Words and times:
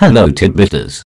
Hello 0.00 0.30
Tidbitters. 0.30 1.02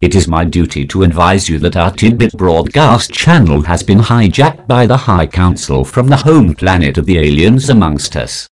It 0.00 0.14
is 0.14 0.28
my 0.28 0.44
duty 0.44 0.86
to 0.86 1.02
advise 1.02 1.48
you 1.48 1.58
that 1.58 1.74
our 1.74 1.90
Tidbit 1.90 2.34
broadcast 2.34 3.12
channel 3.12 3.60
has 3.62 3.82
been 3.82 3.98
hijacked 3.98 4.68
by 4.68 4.86
the 4.86 4.96
High 4.96 5.26
Council 5.26 5.84
from 5.84 6.06
the 6.06 6.18
home 6.18 6.54
planet 6.54 6.96
of 6.96 7.06
the 7.06 7.18
aliens 7.18 7.70
amongst 7.70 8.14
us. 8.14 8.46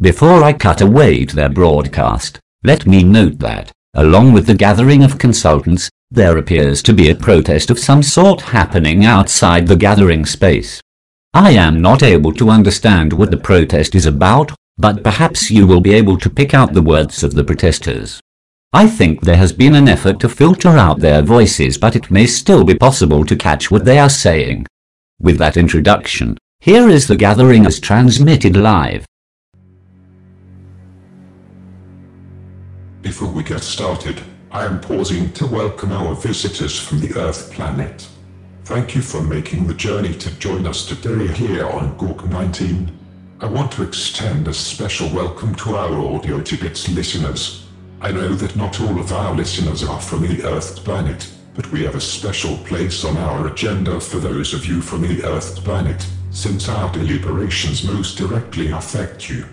Before 0.00 0.42
I 0.42 0.52
cut 0.52 0.80
away 0.80 1.24
to 1.24 1.36
their 1.36 1.48
broadcast, 1.48 2.40
let 2.64 2.88
me 2.88 3.04
note 3.04 3.38
that, 3.38 3.70
along 3.94 4.32
with 4.32 4.48
the 4.48 4.54
gathering 4.54 5.04
of 5.04 5.20
consultants, 5.20 5.88
there 6.10 6.38
appears 6.38 6.82
to 6.82 6.92
be 6.92 7.10
a 7.10 7.14
protest 7.14 7.70
of 7.70 7.78
some 7.78 8.02
sort 8.02 8.40
happening 8.40 9.04
outside 9.04 9.68
the 9.68 9.76
gathering 9.76 10.26
space. 10.26 10.80
I 11.34 11.52
am 11.52 11.80
not 11.80 12.02
able 12.02 12.32
to 12.32 12.50
understand 12.50 13.12
what 13.12 13.30
the 13.30 13.36
protest 13.36 13.94
is 13.94 14.06
about, 14.06 14.50
but 14.76 15.04
perhaps 15.04 15.52
you 15.52 15.68
will 15.68 15.80
be 15.80 15.94
able 15.94 16.18
to 16.18 16.28
pick 16.28 16.52
out 16.52 16.72
the 16.72 16.82
words 16.82 17.22
of 17.22 17.34
the 17.34 17.44
protesters. 17.44 18.20
I 18.72 18.88
think 18.88 19.20
there 19.20 19.36
has 19.36 19.52
been 19.52 19.74
an 19.74 19.88
effort 19.88 20.18
to 20.20 20.28
filter 20.28 20.70
out 20.70 20.98
their 20.98 21.22
voices 21.22 21.78
but 21.78 21.94
it 21.94 22.10
may 22.10 22.26
still 22.26 22.64
be 22.64 22.74
possible 22.74 23.24
to 23.24 23.36
catch 23.36 23.70
what 23.70 23.84
they 23.84 23.98
are 23.98 24.10
saying. 24.10 24.66
With 25.20 25.38
that 25.38 25.56
introduction, 25.56 26.36
here 26.60 26.88
is 26.88 27.06
the 27.06 27.16
gathering 27.16 27.64
as 27.64 27.78
transmitted 27.78 28.56
live. 28.56 29.06
Before 33.02 33.30
we 33.30 33.44
get 33.44 33.62
started, 33.62 34.20
I 34.50 34.64
am 34.64 34.80
pausing 34.80 35.32
to 35.34 35.46
welcome 35.46 35.92
our 35.92 36.14
visitors 36.16 36.78
from 36.78 37.00
the 37.00 37.14
Earth 37.16 37.52
planet. 37.52 38.08
Thank 38.64 38.96
you 38.96 39.00
for 39.00 39.22
making 39.22 39.68
the 39.68 39.74
journey 39.74 40.12
to 40.14 40.38
join 40.38 40.66
us 40.66 40.86
today 40.86 41.28
here 41.28 41.66
on 41.66 41.96
Gork 41.96 42.28
19. 42.28 42.90
I 43.40 43.46
want 43.46 43.70
to 43.72 43.84
extend 43.84 44.48
a 44.48 44.52
special 44.52 45.08
welcome 45.14 45.54
to 45.54 45.76
our 45.76 45.94
Audio 45.98 46.40
Tidbits 46.40 46.88
listeners. 46.88 47.65
I 48.00 48.12
know 48.12 48.34
that 48.34 48.56
not 48.56 48.78
all 48.80 49.00
of 49.00 49.10
our 49.10 49.34
listeners 49.34 49.82
are 49.82 50.00
from 50.00 50.22
the 50.22 50.42
Earth 50.44 50.84
planet, 50.84 51.32
but 51.54 51.70
we 51.72 51.82
have 51.84 51.94
a 51.94 52.00
special 52.00 52.58
place 52.58 53.04
on 53.06 53.16
our 53.16 53.46
agenda 53.46 53.98
for 53.98 54.18
those 54.18 54.52
of 54.52 54.66
you 54.66 54.82
from 54.82 55.00
the 55.00 55.24
Earth 55.24 55.64
planet, 55.64 56.06
since 56.30 56.68
our 56.68 56.92
deliberations 56.92 57.84
most 57.84 58.18
directly 58.18 58.70
affect 58.70 59.30
you. 59.30 59.46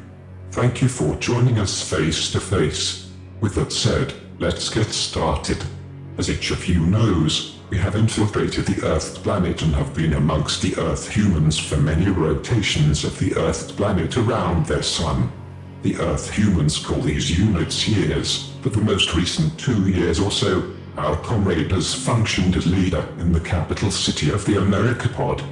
Thank 0.52 0.82
you 0.82 0.90
for 0.90 1.16
joining 1.16 1.58
us 1.58 1.90
face 1.90 2.32
to 2.34 2.42
face. 2.42 3.09
With 3.40 3.56
that 3.56 3.72
said, 3.72 4.14
let's 4.40 4.70
get 4.70 4.88
started. 4.88 5.64
As 6.17 6.30
each 6.30 6.52
of 6.52 6.67
you 6.67 6.82
knows, 6.86 7.58
we 7.70 7.78
have 7.78 7.95
infiltrated 7.95 8.66
the 8.66 8.86
Earth 8.86 9.23
planet 9.23 9.62
and 9.62 9.73
have 9.73 9.95
been 9.95 10.14
amongst 10.14 10.62
the 10.62 10.76
Earth 10.78 11.10
humans 11.10 11.58
for 11.58 11.78
many 11.78 12.12
rotations 12.12 13.06
of 13.06 13.17
the 13.20 13.36
Earth 13.36 13.76
planet 13.78 14.17
around 14.17 14.66
their 14.66 14.84
sun. 14.84 15.32
The 15.84 15.98
Earth 15.98 16.31
humans 16.31 16.80
call 16.80 17.02
these 17.02 17.38
units 17.38 17.89
years, 17.89 18.53
but 18.64 18.72
the 18.72 18.80
most 18.80 19.14
recent 19.16 19.59
two 19.59 19.89
years 19.89 20.17
or 20.17 20.31
so, 20.31 20.72
our 20.98 21.17
comrade 21.17 21.72
has 21.72 21.94
functioned 21.94 22.56
as 22.56 22.66
leader 22.66 23.06
in 23.20 23.34
the 23.34 23.42
capital 23.42 23.92
city 23.92 24.30
of 24.30 24.45
the 24.45 24.54
Americapod. 24.54 25.44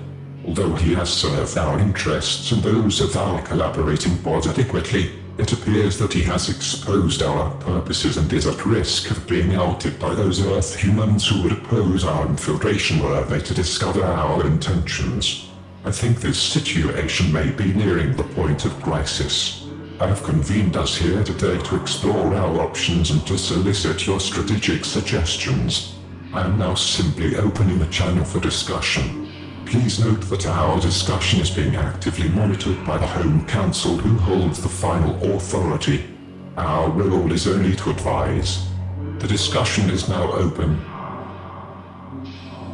Although 0.47 0.73
he 0.75 0.93
has 0.93 1.09
served 1.09 1.57
our 1.57 1.77
interests 1.79 2.53
and 2.53 2.63
those 2.63 3.01
of 3.01 3.17
our 3.17 3.41
collaborating 3.41 4.17
pod 4.19 4.47
adequately, 4.47 5.11
it 5.37 5.51
appears 5.51 5.97
that 5.99 6.13
he 6.13 6.21
has 6.21 6.47
exposed 6.47 7.21
our 7.21 7.51
purposes 7.55 8.15
and 8.15 8.31
is 8.31 8.47
at 8.47 8.65
risk 8.65 9.11
of 9.11 9.27
being 9.27 9.55
outed 9.55 9.99
by 9.99 10.15
those 10.15 10.45
Earth 10.45 10.77
humans 10.77 11.27
who 11.27 11.43
would 11.43 11.51
oppose 11.51 12.05
our 12.05 12.25
infiltration 12.25 13.03
were 13.03 13.25
they 13.25 13.41
to 13.41 13.53
discover 13.53 14.05
our 14.05 14.47
intentions. 14.47 15.49
I 15.83 15.91
think 15.91 16.21
this 16.21 16.41
situation 16.41 17.33
may 17.33 17.49
be 17.49 17.73
nearing 17.73 18.15
the 18.15 18.23
point 18.23 18.63
of 18.63 18.81
crisis. 18.81 19.60
I 20.01 20.07
have 20.07 20.23
convened 20.23 20.77
us 20.77 20.97
here 20.97 21.23
today 21.23 21.59
to 21.61 21.79
explore 21.79 22.33
our 22.33 22.61
options 22.61 23.11
and 23.11 23.25
to 23.27 23.37
solicit 23.37 24.07
your 24.07 24.19
strategic 24.19 24.83
suggestions. 24.83 25.93
I 26.33 26.41
am 26.41 26.57
now 26.57 26.73
simply 26.73 27.35
opening 27.35 27.77
the 27.77 27.85
channel 27.85 28.25
for 28.25 28.39
discussion. 28.39 29.29
Please 29.67 30.03
note 30.03 30.21
that 30.21 30.47
our 30.47 30.81
discussion 30.81 31.39
is 31.39 31.51
being 31.51 31.75
actively 31.75 32.29
monitored 32.29 32.83
by 32.83 32.97
the 32.97 33.05
Home 33.05 33.45
Council 33.45 33.95
who 33.95 34.17
holds 34.17 34.59
the 34.59 34.69
final 34.69 35.35
authority. 35.35 36.03
Our 36.57 36.89
role 36.89 37.31
is 37.31 37.47
only 37.47 37.75
to 37.75 37.91
advise. 37.91 38.67
The 39.19 39.27
discussion 39.27 39.91
is 39.91 40.09
now 40.09 40.31
open. 40.31 40.83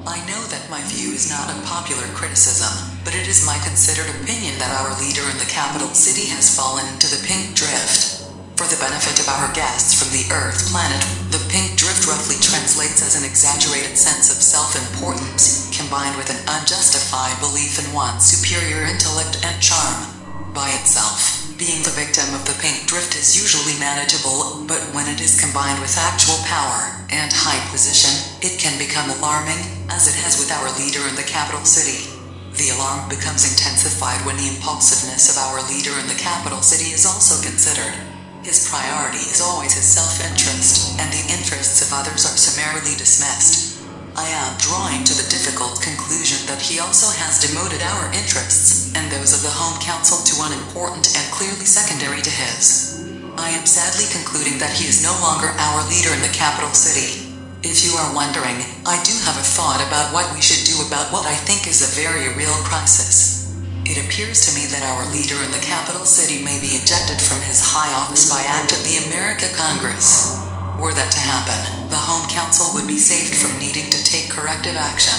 I 0.07 0.23
know 0.29 0.43
that 0.47 0.65
my 0.69 0.81
view 0.83 1.11
is 1.11 1.29
not 1.29 1.49
a 1.49 1.61
popular 1.67 2.07
criticism, 2.15 2.96
but 3.07 3.15
it 3.15 3.31
is 3.31 3.47
my 3.47 3.55
considered 3.63 4.11
opinion 4.19 4.51
that 4.59 4.75
our 4.83 4.91
leader 4.99 5.23
in 5.31 5.39
the 5.39 5.47
capital 5.47 5.87
city 5.95 6.27
has 6.27 6.51
fallen 6.51 6.83
into 6.91 7.07
the 7.07 7.23
pink 7.23 7.55
drift. 7.55 8.27
For 8.59 8.67
the 8.67 8.83
benefit 8.83 9.15
of 9.23 9.31
our 9.31 9.47
guests 9.55 9.95
from 9.95 10.11
the 10.11 10.27
Earth 10.27 10.67
planet, 10.67 10.99
the 11.31 11.39
pink 11.47 11.79
drift 11.79 12.03
roughly 12.03 12.35
translates 12.43 12.99
as 12.99 13.15
an 13.15 13.23
exaggerated 13.23 13.95
sense 13.95 14.27
of 14.27 14.43
self-importance, 14.43 15.71
combined 15.71 16.19
with 16.19 16.27
an 16.27 16.43
unjustified 16.51 17.39
belief 17.39 17.79
in 17.79 17.95
one's 17.95 18.27
superior 18.27 18.83
intellect 18.83 19.39
and 19.39 19.55
charm. 19.63 20.03
By 20.51 20.75
itself, 20.75 21.47
being 21.55 21.87
the 21.87 21.95
victim 21.95 22.27
of 22.35 22.43
the 22.43 22.59
pink 22.59 22.91
drift 22.91 23.15
is 23.15 23.39
usually 23.39 23.79
manageable, 23.79 24.67
but 24.67 24.83
when 24.91 25.07
it 25.07 25.23
is 25.23 25.39
combined 25.39 25.79
with 25.79 25.95
actual 25.95 26.43
power 26.43 27.07
and 27.07 27.31
high 27.31 27.63
position, 27.71 28.11
it 28.43 28.59
can 28.59 28.75
become 28.75 29.07
alarming, 29.15 29.63
as 29.87 30.11
it 30.11 30.19
has 30.19 30.35
with 30.35 30.51
our 30.51 30.67
leader 30.75 31.07
in 31.07 31.15
the 31.15 31.23
capital 31.23 31.63
city. 31.63 32.16
The 32.57 32.73
alarm 32.73 33.05
becomes 33.05 33.45
intensified 33.45 34.25
when 34.25 34.33
the 34.41 34.49
impulsiveness 34.49 35.29
of 35.29 35.37
our 35.37 35.61
leader 35.69 35.93
in 36.01 36.09
the 36.09 36.17
capital 36.17 36.65
city 36.65 36.89
is 36.89 37.05
also 37.05 37.37
considered. 37.45 37.93
His 38.41 38.65
priority 38.65 39.21
is 39.29 39.45
always 39.45 39.77
his 39.77 39.85
self-interest, 39.85 40.97
and 40.97 41.05
the 41.13 41.29
interests 41.29 41.85
of 41.85 41.93
others 41.93 42.25
are 42.25 42.33
summarily 42.33 42.97
dismissed. 42.97 43.77
I 44.17 44.25
am 44.33 44.57
drawing 44.57 45.05
to 45.05 45.13
the 45.13 45.29
difficult 45.29 45.85
conclusion 45.85 46.49
that 46.49 46.57
he 46.57 46.81
also 46.81 47.13
has 47.13 47.37
demoted 47.37 47.85
our 47.85 48.09
interests, 48.09 48.89
and 48.97 49.05
those 49.13 49.37
of 49.37 49.45
the 49.45 49.53
Home 49.53 49.77
Council 49.77 50.17
to 50.25 50.41
unimportant 50.49 51.13
and 51.13 51.29
clearly 51.29 51.69
secondary 51.69 52.25
to 52.25 52.33
his. 52.33 53.05
I 53.37 53.53
am 53.53 53.69
sadly 53.69 54.09
concluding 54.09 54.57
that 54.57 54.73
he 54.73 54.89
is 54.89 55.05
no 55.05 55.13
longer 55.21 55.53
our 55.53 55.85
leader 55.93 56.09
in 56.09 56.25
the 56.25 56.33
capital 56.33 56.73
city. 56.73 57.29
If 57.61 57.85
you 57.85 57.93
are 58.01 58.17
wondering, 58.17 58.65
I 58.89 58.97
do 59.05 59.13
have 59.29 59.37
a 59.37 59.45
thought 59.45 59.85
about 59.85 60.09
what 60.09 60.33
we 60.33 60.41
should 60.41 60.56
about 60.87 61.11
what 61.11 61.27
I 61.27 61.35
think 61.35 61.67
is 61.67 61.83
a 61.83 61.91
very 61.99 62.31
real 62.39 62.55
crisis. 62.63 63.51
It 63.83 63.99
appears 63.99 64.47
to 64.47 64.55
me 64.55 64.63
that 64.71 64.87
our 64.87 65.03
leader 65.11 65.35
in 65.43 65.51
the 65.51 65.59
capital 65.59 66.07
city 66.07 66.39
may 66.39 66.59
be 66.63 66.79
ejected 66.79 67.19
from 67.19 67.43
his 67.43 67.59
high 67.59 67.91
office 67.91 68.31
by 68.31 68.39
act 68.47 68.71
of 68.71 68.79
the 68.87 69.03
America 69.11 69.51
Congress. 69.51 70.39
Were 70.79 70.95
that 70.95 71.11
to 71.11 71.19
happen, 71.19 71.91
the 71.91 71.99
Home 71.99 72.23
Council 72.31 72.71
would 72.71 72.87
be 72.87 72.99
saved 72.99 73.35
from 73.35 73.59
needing 73.59 73.91
to 73.91 73.99
take 74.07 74.31
corrective 74.31 74.79
action. 74.79 75.15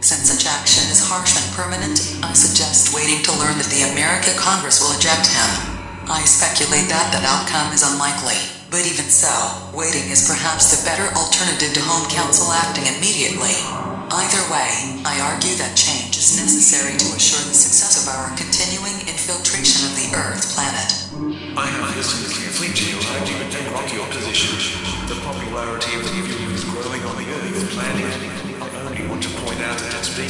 Since 0.00 0.32
such 0.32 0.48
action 0.48 0.88
is 0.88 1.04
harsh 1.04 1.36
and 1.36 1.48
permanent, 1.52 2.00
I 2.24 2.32
suggest 2.32 2.96
waiting 2.96 3.20
to 3.28 3.36
learn 3.36 3.60
that 3.60 3.68
the 3.68 3.92
America 3.92 4.32
Congress 4.40 4.80
will 4.80 4.96
eject 4.96 5.28
him. 5.28 5.50
I 6.08 6.24
speculate 6.24 6.88
that 6.88 7.12
that 7.12 7.28
outcome 7.28 7.72
is 7.76 7.84
unlikely, 7.84 8.40
but 8.72 8.88
even 8.88 9.12
so, 9.12 9.30
waiting 9.76 10.08
is 10.08 10.24
perhaps 10.24 10.72
the 10.72 10.80
better 10.88 11.06
alternative 11.12 11.76
to 11.76 11.84
Home 11.84 12.08
Council 12.08 12.48
acting 12.48 12.88
immediately. 12.88 13.54
Either 14.12 14.44
way, 14.52 15.00
I 15.08 15.24
argue 15.24 15.56
that 15.56 15.72
change 15.72 16.20
is 16.20 16.36
necessary 16.36 17.00
to 17.00 17.16
assure 17.16 17.40
the 17.48 17.56
success 17.56 17.96
of 17.96 18.12
our 18.12 18.28
continuing 18.36 18.92
infiltration 19.08 19.88
of 19.88 19.96
the 19.96 20.12
Earth 20.12 20.52
planet. 20.52 21.08
I 21.56 21.64
have 21.64 21.96
listened 21.96 22.28
to 22.28 22.84
your 22.92 23.00
argument 23.08 23.56
and 23.56 23.64
grok 23.72 23.88
your 23.88 24.04
position. 24.12 24.52
The 25.08 25.16
popularity 25.24 25.96
of 25.96 26.04
the 26.04 26.12
view 26.28 26.44
is 26.52 26.60
growing 26.60 27.00
on 27.08 27.16
the 27.16 27.24
Earth 27.24 27.72
planet. 27.72 28.12
I 28.60 28.68
only 28.84 29.08
want 29.08 29.22
to 29.24 29.32
point 29.48 29.64
out 29.64 29.80
that 29.80 29.96
it's 29.96 30.12
being 30.12 30.28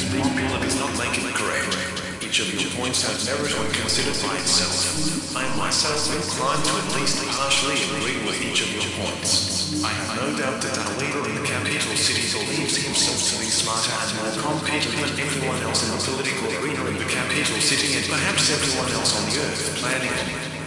does 0.63 0.79
not 0.79 0.95
make 0.95 1.19
it 1.19 1.35
correct. 1.35 2.02
Each 2.33 2.49
of 2.49 2.57
your 2.57 2.73
points 2.81 3.05
has 3.05 3.29
merit 3.29 3.53
when 3.61 3.69
considered 3.77 4.17
by 4.25 4.33
itself. 4.41 5.37
I 5.37 5.45
myself 5.61 6.09
am 6.09 6.17
inclined 6.17 6.65
to 6.65 6.73
at 6.81 6.89
least 6.97 7.21
partially 7.29 7.77
agree 7.93 8.25
with 8.25 8.41
each 8.41 8.65
of 8.65 8.73
your 8.73 8.89
points. 8.97 9.77
I 9.85 9.93
have 9.93 10.17
no 10.17 10.33
doubt 10.41 10.65
that 10.65 10.73
our 10.81 10.97
leader 10.97 11.29
in 11.29 11.37
the 11.37 11.45
capital 11.45 11.93
city 11.93 12.25
believes 12.33 12.81
himself 12.81 13.21
to 13.21 13.37
be 13.37 13.53
smarter 13.53 13.93
and 13.93 14.17
more 14.17 14.33
competent 14.41 14.97
than 14.97 15.13
everyone 15.13 15.61
else 15.61 15.85
in 15.85 15.93
the 15.93 16.01
political 16.01 16.49
arena 16.57 16.81
in 16.89 16.97
the 16.97 17.05
capital 17.05 17.61
city 17.61 18.01
and 18.01 18.05
perhaps 18.09 18.49
everyone 18.49 18.89
else 18.97 19.13
on 19.13 19.29
the 19.29 19.37
Earth 19.37 19.77
planet. 19.85 20.17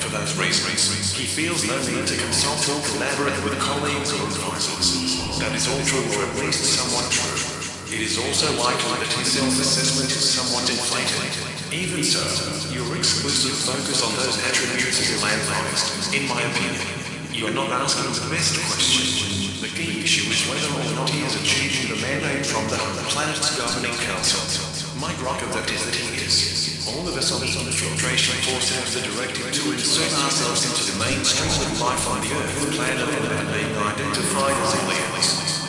For 0.06 0.14
those 0.14 0.38
reasons, 0.38 1.18
he 1.18 1.26
feels 1.26 1.66
no 1.66 1.82
need 1.82 2.06
to 2.06 2.18
consult 2.30 2.62
or 2.70 2.78
collaborate 2.94 3.42
with 3.42 3.58
colleagues 3.58 4.14
or 4.14 4.22
advisors. 4.22 5.18
That 5.42 5.58
is 5.58 5.66
all 5.66 5.82
true, 5.82 6.06
or 6.14 6.30
at 6.30 6.34
least 6.46 6.78
somewhat 6.78 7.10
true. 7.10 7.42
It 7.90 8.06
is 8.06 8.22
also 8.22 8.54
likely 8.54 9.02
that 9.02 9.10
his 9.18 9.34
self-assessment 9.34 10.14
is 10.14 10.30
somewhat 10.30 10.70
inflated. 10.70 11.45
Even 11.75 12.07
so, 12.07 12.24
your 12.72 12.88
exclusive 12.95 13.51
focus 13.51 14.00
on 14.00 14.16
those 14.16 14.39
attributes 14.48 14.95
is 14.95 15.12
ill-advised, 15.12 16.16
in 16.16 16.24
my 16.24 16.39
opinion. 16.39 16.88
You 17.36 17.51
are 17.51 17.57
not 17.57 17.68
asking 17.68 18.16
the 18.16 18.31
best 18.31 18.56
question. 18.63 19.60
The 19.60 19.68
key 19.75 20.00
issue 20.00 20.24
is 20.31 20.39
whether 20.48 20.72
or 20.72 20.88
not 20.95 21.12
he 21.12 21.19
is 21.27 21.36
achieving 21.36 21.92
the 21.92 22.00
mandate 22.00 22.48
from 22.48 22.63
the 22.72 22.80
planet's 23.12 23.60
governing 23.60 23.92
council. 24.07 24.39
My 25.04 25.12
grok 25.19 25.44
of 25.44 25.51
that 25.51 25.68
is 25.68 25.83
that 25.83 25.95
he 26.00 26.24
is. 26.24 26.88
All 26.88 27.04
of 27.12 27.19
us 27.19 27.36
on 27.36 27.44
this 27.44 27.60
infiltration 27.60 28.39
force 28.48 28.72
have 28.72 28.88
the 28.95 29.04
directive 29.12 29.51
to 29.51 29.63
insert 29.75 30.16
ourselves 30.24 30.63
into 30.63 30.95
the 30.95 30.98
mainstream 31.04 31.51
of 31.60 31.75
life 31.83 32.07
on 32.07 32.24
the 32.24 32.31
Earth 32.39 32.72
planet 32.72 33.04
and 33.04 33.48
being 33.51 33.75
identified 33.83 34.56
as 34.63 34.80
illegal. 34.80 35.15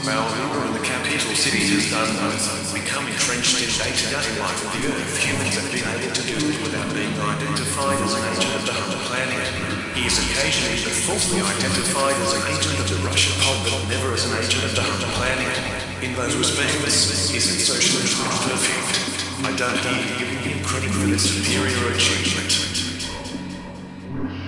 Leader 0.07 0.63
in 0.71 0.73
the 0.79 0.87
capital 0.87 1.35
city 1.35 1.67
has 1.67 1.91
done 1.91 2.07
was 2.31 2.71
become 2.71 3.11
entrenched 3.11 3.59
in 3.59 3.67
day-to-day 3.75 4.39
life 4.39 4.63
of 4.63 4.71
the 4.71 4.87
Earth. 4.87 5.19
Humans 5.19 5.59
have 5.59 5.67
been 5.75 5.83
able 5.83 6.15
to 6.15 6.23
do 6.23 6.39
it 6.47 6.63
without 6.63 6.87
being 6.95 7.11
identified 7.11 7.99
as 8.07 8.15
an 8.15 8.23
agent 8.31 8.55
of 8.55 8.63
the 8.71 8.75
Hunter 8.79 9.03
planet. 9.11 9.43
He 9.99 10.07
is 10.07 10.15
occasionally 10.23 10.79
but 10.87 10.95
falsely 11.11 11.43
identified 11.43 12.15
as 12.23 12.39
an 12.39 12.47
agent 12.55 12.79
of 12.79 12.87
the 12.87 13.03
Russian 13.03 13.35
cult, 13.43 13.59
but 13.67 13.83
never 13.91 14.15
as 14.15 14.31
an 14.31 14.39
agent 14.39 14.63
of 14.63 14.79
the 14.79 14.87
Hunter 14.87 15.11
planet. 15.19 15.51
In 15.99 16.15
those 16.15 16.39
respects, 16.39 17.11
his 17.27 17.51
insertion 17.51 18.07
is 18.07 18.15
not 18.15 18.31
perfect. 18.47 19.27
I 19.43 19.51
don't 19.59 19.75
hear 19.75 20.23
giving 20.23 20.39
him 20.39 20.63
credit 20.63 20.95
for 20.95 21.11
this 21.11 21.35
superior 21.35 21.83
achievement. 21.91 22.55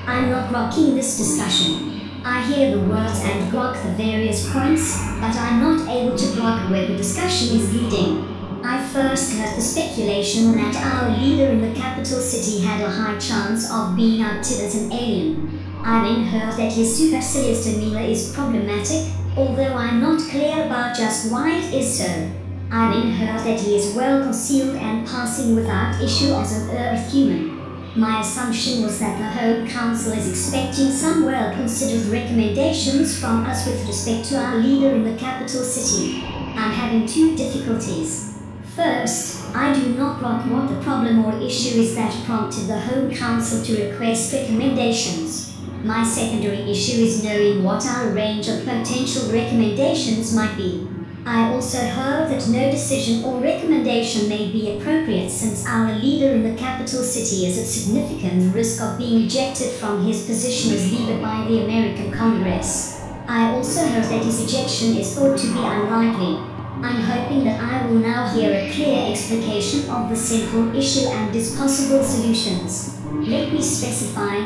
I'm 0.07 0.31
not 0.31 0.55
grokking 0.55 0.95
this 0.95 1.19
discussion. 1.19 1.98
I 2.31 2.43
hear 2.43 2.73
the 2.73 2.81
words 2.81 3.21
and 3.25 3.51
grok 3.51 3.83
the 3.83 3.93
various 3.93 4.53
points, 4.53 4.99
but 5.19 5.35
I'm 5.35 5.61
not 5.61 5.89
able 5.89 6.15
to 6.15 6.27
grok 6.37 6.71
where 6.71 6.87
the 6.87 6.95
discussion 6.95 7.57
is 7.57 7.73
leading. 7.73 8.61
I 8.63 8.87
first 8.87 9.33
heard 9.33 9.57
the 9.57 9.63
speculation 9.63 10.53
that 10.53 10.77
our 10.77 11.17
leader 11.17 11.47
in 11.47 11.63
the 11.63 11.73
capital 11.73 12.21
city 12.21 12.61
had 12.61 12.83
a 12.83 12.91
high 12.91 13.19
chance 13.19 13.73
of 13.73 13.97
being 13.97 14.21
outed 14.21 14.61
as 14.61 14.75
an 14.75 14.93
alien. 14.93 15.59
I 15.83 16.07
then 16.07 16.25
heard 16.25 16.53
that 16.59 16.71
his 16.71 16.99
supercilious 16.99 17.65
demeanor 17.65 18.03
is 18.03 18.35
problematic, 18.35 19.11
although 19.35 19.73
I'm 19.73 20.03
not 20.03 20.21
clear 20.29 20.67
about 20.67 20.99
just 20.99 21.33
why 21.33 21.57
it 21.57 21.73
is 21.73 21.99
so. 21.99 22.31
I 22.71 22.93
then 22.93 23.11
heard 23.11 23.41
that 23.47 23.59
he 23.59 23.75
is 23.75 23.95
well 23.95 24.23
concealed 24.23 24.77
and 24.77 25.07
passing 25.07 25.55
without 25.55 25.99
issue 26.03 26.35
as 26.35 26.53
an 26.53 26.77
Earth 26.77 27.11
human. 27.11 27.58
My 27.97 28.21
assumption 28.21 28.83
was 28.83 29.01
that 29.01 29.19
the 29.19 29.41
Home 29.41 29.67
Council 29.67 30.13
is 30.13 30.29
expecting 30.29 30.91
some 30.91 31.25
well 31.25 31.55
considered 31.55 32.07
recommendations 32.07 33.19
from 33.19 33.47
us 33.47 33.67
with 33.67 33.87
respect 33.87 34.29
to 34.29 34.37
our 34.37 34.57
leader 34.57 34.91
in 34.95 35.05
the 35.05 35.17
capital 35.19 35.63
city. 35.65 36.23
I'm 36.25 36.73
having 36.73 37.07
two 37.07 37.35
difficulties. 37.35 38.41
First, 38.77 39.55
I 39.57 39.73
do 39.73 39.95
not 39.95 40.21
grok 40.21 40.47
what 40.51 40.69
the 40.69 40.81
problem 40.83 41.25
or 41.25 41.41
issue 41.41 41.81
is 41.81 41.95
that 41.97 42.15
prompted 42.25 42.67
the 42.67 42.79
Home 42.79 43.11
Council 43.11 43.65
to 43.65 43.89
request 43.89 44.33
recommendations. 44.33 45.57
My 45.83 46.05
secondary 46.05 46.71
issue 46.71 47.03
is 47.03 47.25
knowing 47.25 47.65
what 47.65 47.87
our 47.87 48.11
range 48.11 48.49
of 48.49 48.65
potential 48.65 49.33
recommendations 49.33 50.35
might 50.35 50.57
be. 50.57 50.87
I 51.31 51.53
also 51.53 51.77
heard 51.87 52.31
that 52.31 52.49
no 52.49 52.71
decision 52.71 53.23
or 53.23 53.39
recommendation 53.39 54.31
may 54.31 54.51
be 54.51 54.75
appropriate 54.75 55.29
since 55.29 55.67
our 55.67 55.93
leader 55.99 56.31
in 56.31 56.43
the 56.43 56.59
capital 56.59 57.03
city 57.03 57.45
is 57.45 57.59
at 57.59 57.67
significant 57.67 58.55
risk 58.55 58.81
of 58.81 58.97
being 58.97 59.27
ejected 59.27 59.73
from 59.73 60.07
his 60.07 60.25
position 60.25 60.73
as 60.73 60.91
leader 60.91 61.21
by 61.21 61.45
the 61.47 61.65
American 61.65 62.11
Congress. 62.11 63.03
I 63.27 63.51
also 63.51 63.87
heard 63.89 64.05
that 64.05 64.25
his 64.25 64.43
ejection 64.43 64.97
is 64.97 65.15
thought 65.15 65.37
to 65.37 65.53
be 65.53 65.59
unlikely. 65.59 66.58
I'm 66.81 67.03
hoping 67.03 67.43
that 67.43 67.61
I 67.61 67.87
will 67.87 67.99
now 67.99 68.29
hear 68.29 68.53
a 68.53 68.71
clear 68.73 69.11
explication 69.11 69.91
of 69.91 70.09
the 70.09 70.15
central 70.15 70.73
issue 70.77 71.09
and 71.09 71.35
its 71.35 71.57
possible 71.57 72.05
solutions. 72.05 73.01
Let 73.05 73.53
me 73.53 73.61
specify. 73.61 74.45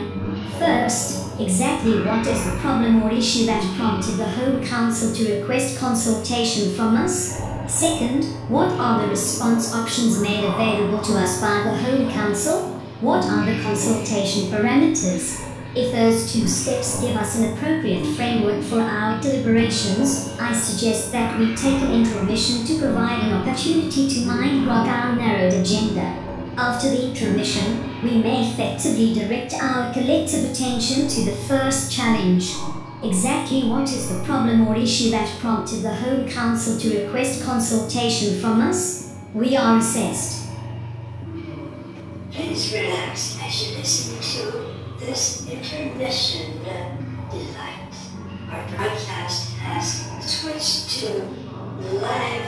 First, 0.59 1.39
exactly 1.39 2.01
what 2.03 2.27
is 2.27 2.45
the 2.47 2.57
problem 2.59 3.03
or 3.03 3.11
issue 3.11 3.45
that 3.47 3.63
prompted 3.77 4.17
the 4.17 4.25
Home 4.25 4.65
Council 4.65 5.15
to 5.15 5.41
request 5.41 5.79
consultation 5.79 6.75
from 6.75 6.97
us? 6.97 7.39
Second, 7.67 8.25
what 8.49 8.71
are 8.73 9.03
the 9.03 9.09
response 9.09 9.75
options 9.75 10.19
made 10.23 10.43
available 10.43 11.03
to 11.03 11.19
us 11.19 11.39
by 11.39 11.63
the 11.65 11.77
Home 11.77 12.11
Council? 12.11 12.81
What 13.03 13.27
are 13.27 13.45
the 13.45 13.63
consultation 13.63 14.51
parameters? 14.51 15.52
If 15.75 15.91
those 15.91 16.31
two 16.31 16.47
steps 16.47 17.01
give 17.01 17.17
us 17.17 17.39
an 17.39 17.55
appropriate 17.55 18.05
framework 18.15 18.63
for 18.63 18.81
our 18.81 19.19
deliberations, 19.23 20.37
I 20.39 20.53
suggest 20.53 21.13
that 21.13 21.39
we 21.39 21.55
take 21.57 21.81
an 21.81 21.93
intermission 21.93 22.67
to 22.67 22.79
provide 22.79 23.23
an 23.23 23.33
opportunity 23.33 24.07
to 24.07 24.27
mind 24.27 24.67
grok 24.67 24.87
our 24.87 25.17
narrowed 25.17 25.55
agenda. 25.55 26.19
After 26.59 26.91
the 26.91 27.09
intermission, 27.09 28.03
we 28.03 28.19
may 28.19 28.51
effectively 28.51 29.15
direct 29.15 29.55
our 29.55 29.91
collective 29.95 30.51
attention 30.51 31.09
to 31.09 31.25
the 31.25 31.37
first 31.49 31.91
challenge. 31.91 32.53
Exactly 33.03 33.63
what 33.67 33.85
is 33.85 34.11
the 34.11 34.23
problem 34.25 34.69
or 34.69 34.77
issue 34.77 35.11
that 35.13 35.41
prompted 35.41 35.81
the 35.81 35.95
Home 35.95 36.29
Council 36.29 36.79
to 36.79 37.05
request 37.05 37.45
consultation 37.45 38.39
from 38.39 38.61
us? 38.61 39.15
We 39.33 39.57
are 39.57 39.79
assessed. 39.79 40.51
Please 42.31 42.75
relax 42.75 43.39
as 43.43 43.71
you 43.71 43.79
listen 43.79 44.21
to 44.21 44.72
this 45.07 45.49
intermission 45.51 46.63
delight. 46.63 47.93
Our 48.51 48.69
broadcast 48.69 49.51
has 49.55 50.07
switched 50.25 51.01
to 51.01 51.25
live 51.99 52.47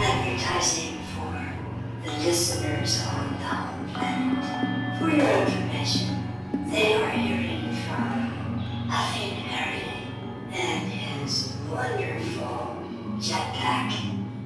advertising 0.00 0.98
for 1.14 1.52
the 2.04 2.12
listeners 2.24 3.02
on 3.06 3.32
the 3.32 3.44
home 3.44 3.88
planet. 3.92 4.98
For 4.98 5.10
your 5.10 5.28
information, 5.44 6.24
they 6.70 6.94
are 6.94 7.10
hearing 7.10 7.74
from 7.84 8.58
Huffing 8.88 9.34
Harry 9.34 10.08
and 10.52 10.90
his 10.90 11.52
wonderful 11.70 12.76
jetpack 13.18 13.92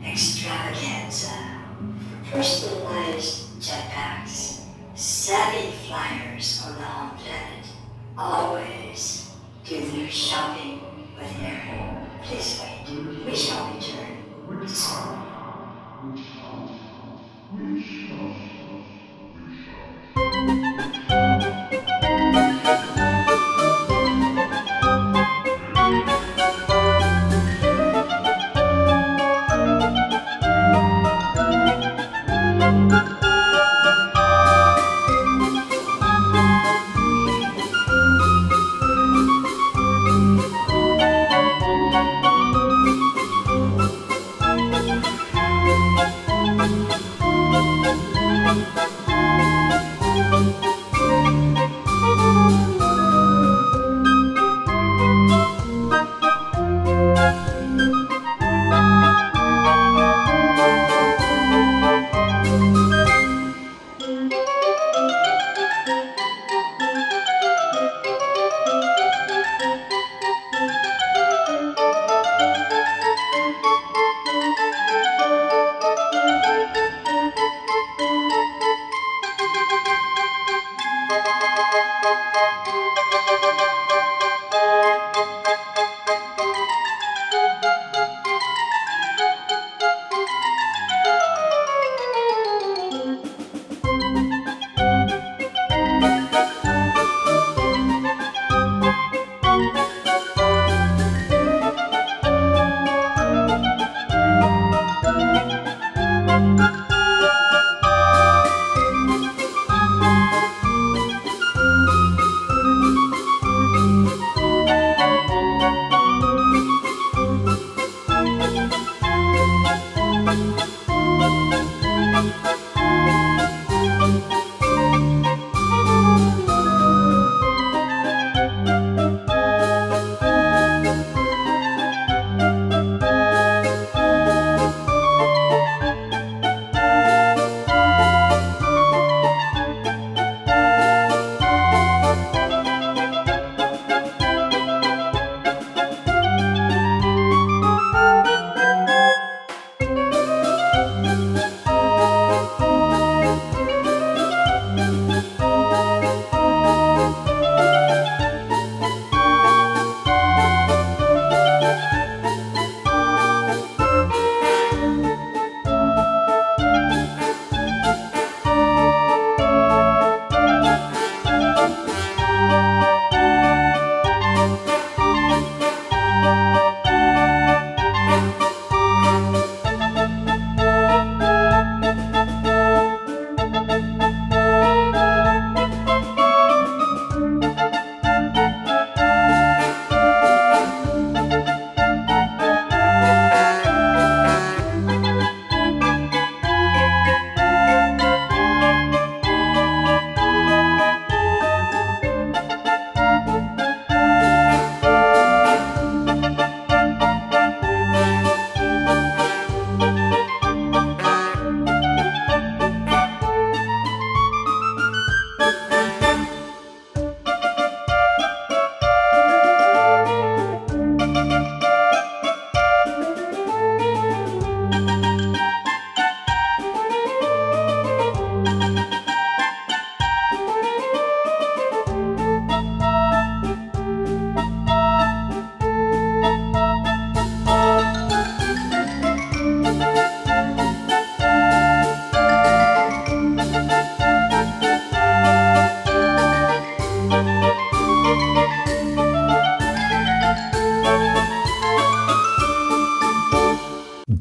extravaganza 0.05 1.39
personalized 2.33 3.61
jetpacks. 3.61 4.54
Savvy 5.07 5.71
flyers 5.87 6.63
on 6.65 6.77
the 6.77 6.83
home 6.83 7.19
planet 7.19 7.67
always 8.17 9.31
do 9.63 9.79
their 9.91 10.09
shopping 10.09 10.81
with 11.19 11.27
Harry. 11.27 12.09
Please 12.23 12.59
wait. 12.63 13.27
We 13.27 13.37
shall 13.37 13.74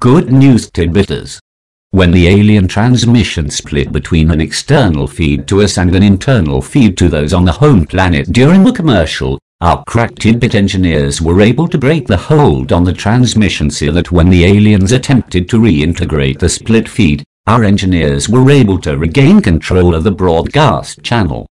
Good 0.04 0.34
news 0.34 0.70
tidbitters. 0.70 1.40
When 1.92 2.12
the 2.12 2.28
alien 2.28 2.68
transmission 2.68 3.50
split 3.50 3.94
between 3.94 4.32
an 4.32 4.42
external 4.42 5.08
feed 5.08 5.48
to 5.48 5.62
us 5.62 5.78
and 5.78 5.96
an 5.96 6.04
internal 6.04 6.62
feed 6.62 6.98
to 6.98 7.08
those 7.08 7.34
on 7.34 7.46
the 7.46 7.54
home 7.54 7.86
planet 7.86 8.28
during 8.34 8.66
the 8.66 8.74
commercial, 8.74 9.40
our 9.62 9.82
crack 9.86 10.16
tidbit 10.16 10.56
engineers 10.56 11.22
were 11.22 11.40
able 11.40 11.70
to 11.70 11.78
break 11.78 12.06
the 12.06 12.18
hold 12.18 12.74
on 12.74 12.84
the 12.84 12.92
transmission 12.92 13.72
so 13.72 13.94
that 13.94 14.12
when 14.12 14.30
the 14.30 14.44
aliens 14.44 14.92
attempted 14.92 15.48
to 15.48 15.58
reintegrate 15.58 16.38
the 16.38 16.50
split 16.50 16.90
feed, 16.90 17.24
our 17.48 17.64
engineers 17.64 18.28
were 18.28 18.52
able 18.52 18.80
to 18.80 18.98
regain 18.98 19.40
control 19.40 19.96
of 19.96 20.04
the 20.04 20.12
broadcast 20.12 21.02
channel. 21.02 21.48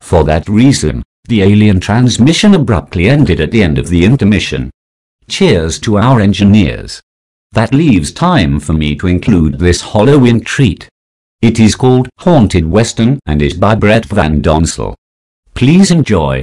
For 0.00 0.22
that 0.22 0.48
reason, 0.48 1.02
the 1.24 1.42
alien 1.42 1.80
transmission 1.80 2.54
abruptly 2.54 3.08
ended 3.08 3.40
at 3.40 3.50
the 3.50 3.64
end 3.64 3.78
of 3.78 3.88
the 3.88 4.04
intermission. 4.04 4.70
Cheers 5.28 5.80
to 5.80 5.98
our 5.98 6.20
engineers. 6.20 7.02
That 7.52 7.72
leaves 7.72 8.12
time 8.12 8.60
for 8.60 8.72
me 8.72 8.96
to 8.96 9.06
include 9.06 9.58
this 9.58 9.80
Halloween 9.80 10.40
treat. 10.40 10.88
It 11.40 11.58
is 11.58 11.76
called 11.76 12.08
Haunted 12.18 12.66
Western 12.66 13.18
and 13.26 13.40
is 13.40 13.54
by 13.54 13.74
Brett 13.74 14.04
Van 14.06 14.42
Donsel. 14.42 14.94
Please 15.54 15.90
enjoy. 15.90 16.42